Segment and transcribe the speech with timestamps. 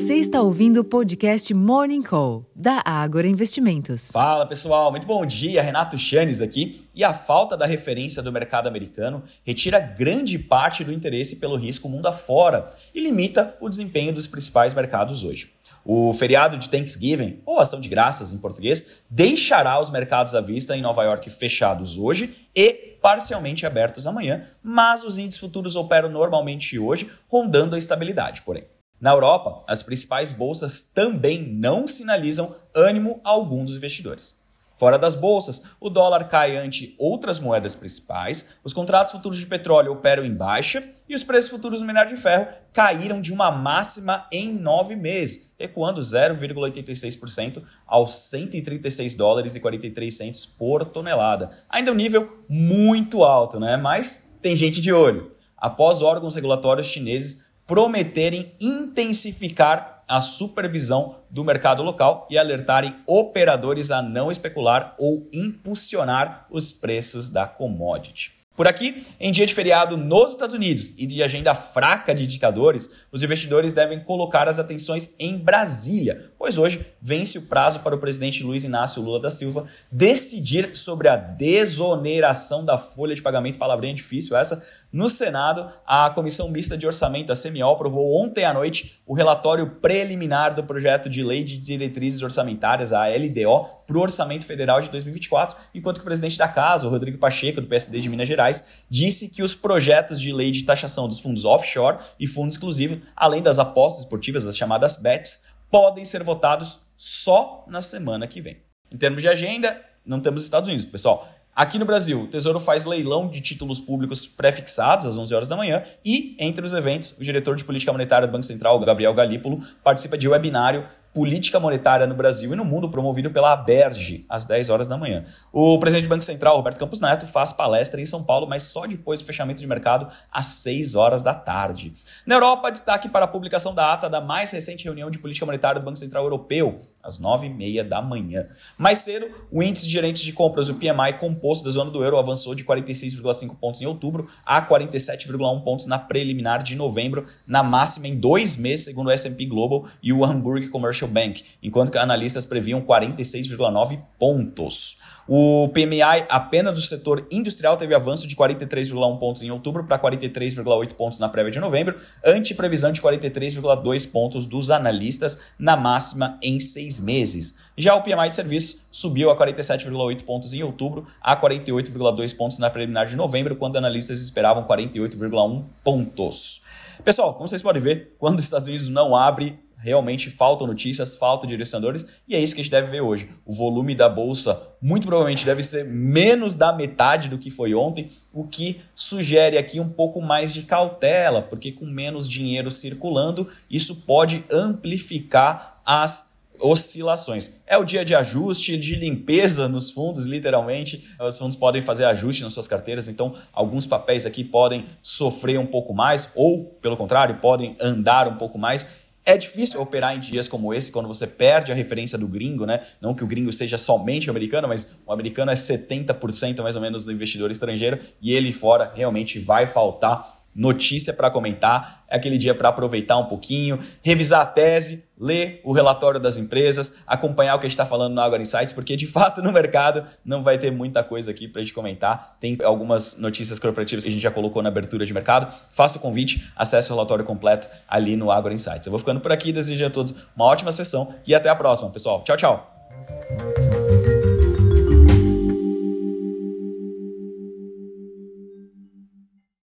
[0.00, 4.10] Você está ouvindo o podcast Morning Call, da Ágora Investimentos.
[4.10, 5.60] Fala pessoal, muito bom dia.
[5.60, 6.88] Renato Chanes aqui.
[6.94, 11.86] E a falta da referência do mercado americano retira grande parte do interesse pelo risco
[11.86, 15.52] mundo afora e limita o desempenho dos principais mercados hoje.
[15.84, 20.74] O feriado de Thanksgiving, ou ação de graças em português, deixará os mercados à vista
[20.74, 26.78] em Nova York fechados hoje e parcialmente abertos amanhã, mas os índices futuros operam normalmente
[26.78, 28.64] hoje, rondando a estabilidade, porém.
[29.00, 34.40] Na Europa, as principais bolsas também não sinalizam ânimo algum dos investidores.
[34.76, 39.92] Fora das bolsas, o dólar cai ante outras moedas principais, os contratos futuros de petróleo
[39.92, 44.26] operam em baixa e os preços futuros do minério de ferro caíram de uma máxima
[44.32, 51.50] em nove meses, recuando 0,86% aos 136 dólares e 43 centos por tonelada.
[51.68, 53.76] Ainda um nível muito alto, né?
[53.76, 55.30] Mas tem gente de olho.
[55.58, 64.02] Após órgãos regulatórios chineses prometerem intensificar a supervisão do mercado local e alertarem operadores a
[64.02, 68.40] não especular ou impulsionar os preços da commodity.
[68.56, 73.06] Por aqui, em dia de feriado nos Estados Unidos e de agenda fraca de indicadores,
[73.10, 77.98] os investidores devem colocar as atenções em Brasília, pois hoje vence o prazo para o
[77.98, 83.94] presidente Luiz Inácio Lula da Silva decidir sobre a desoneração da folha de pagamento, palavrinha
[83.94, 89.00] difícil essa, no Senado, a Comissão Mista de Orçamento, a CMO, aprovou ontem à noite
[89.06, 94.44] o relatório preliminar do projeto de Lei de Diretrizes Orçamentárias, a LDO, para o Orçamento
[94.44, 98.08] Federal de 2024, enquanto que o presidente da Casa, o Rodrigo Pacheco, do PSD de
[98.08, 102.56] Minas Gerais, disse que os projetos de lei de taxação dos fundos offshore e fundos
[102.56, 108.40] exclusivos, além das apostas esportivas, as chamadas BETs, podem ser votados só na semana que
[108.40, 108.56] vem.
[108.92, 111.28] Em termos de agenda, não temos Estados Unidos, pessoal.
[111.60, 115.58] Aqui no Brasil, o Tesouro faz leilão de títulos públicos pré-fixados às 11 horas da
[115.58, 119.58] manhã e, entre os eventos, o diretor de política monetária do Banco Central, Gabriel Galípolo,
[119.84, 124.70] participa de webinário Política Monetária no Brasil e no Mundo, promovido pela Aberge, às 10
[124.70, 125.24] horas da manhã.
[125.52, 128.86] O presidente do Banco Central, Roberto Campos Neto, faz palestra em São Paulo, mas só
[128.86, 131.92] depois do fechamento de mercado, às 6 horas da tarde.
[132.24, 135.78] Na Europa, destaque para a publicação da ata da mais recente reunião de política monetária
[135.78, 138.46] do Banco Central Europeu, às 9h30 da manhã.
[138.78, 142.18] Mais cedo, o índice de gerentes de compras, o PMI composto da zona do euro,
[142.18, 148.06] avançou de 46,5 pontos em outubro a 47,1 pontos na preliminar de novembro, na máxima
[148.06, 152.46] em dois meses, segundo o S&P Global e o Hamburg Commercial Bank, enquanto que analistas
[152.46, 154.98] previam 46,9 pontos.
[155.32, 160.94] O PMI apenas do setor industrial teve avanço de 43,1 pontos em outubro para 43,8
[160.94, 161.96] pontos na prévia de novembro,
[162.26, 167.58] ante previsão de 43,2 pontos dos analistas na máxima em seis meses.
[167.78, 172.68] Já o PMI de serviços subiu a 47,8 pontos em outubro a 48,2 pontos na
[172.68, 176.62] preliminar de novembro, quando analistas esperavam 48,1 pontos.
[177.04, 181.48] Pessoal, como vocês podem ver, quando os Estados Unidos não abre realmente faltam notícias, faltam
[181.48, 183.28] direcionadores, e é isso que a gente deve ver hoje.
[183.44, 188.10] O volume da bolsa muito provavelmente deve ser menos da metade do que foi ontem,
[188.32, 194.02] o que sugere aqui um pouco mais de cautela, porque com menos dinheiro circulando, isso
[194.06, 196.30] pode amplificar as
[196.60, 197.60] oscilações.
[197.66, 201.08] É o dia de ajuste, de limpeza nos fundos, literalmente.
[201.18, 205.66] Os fundos podem fazer ajuste nas suas carteiras, então alguns papéis aqui podem sofrer um
[205.66, 209.09] pouco mais, ou, pelo contrário, podem andar um pouco mais.
[209.24, 212.80] É difícil operar em dias como esse, quando você perde a referência do gringo, né?
[213.00, 217.04] Não que o gringo seja somente americano, mas o americano é 70% mais ou menos
[217.04, 222.54] do investidor estrangeiro e ele fora realmente vai faltar notícia para comentar, é aquele dia
[222.54, 227.64] para aproveitar um pouquinho, revisar a tese, ler o relatório das empresas, acompanhar o que
[227.64, 230.70] a gente está falando no Agora Insights, porque de fato no mercado não vai ter
[230.70, 232.36] muita coisa aqui para a gente comentar.
[232.38, 235.50] Tem algumas notícias corporativas que a gente já colocou na abertura de mercado.
[235.70, 238.84] Faça o convite, acesse o relatório completo ali no Agora Insights.
[238.84, 241.88] Eu vou ficando por aqui, desejo a todos uma ótima sessão e até a próxima,
[241.88, 242.22] pessoal.
[242.22, 242.79] Tchau, tchau!